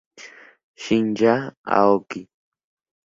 [0.81, 1.35] Shinya
[1.77, 2.21] Aoki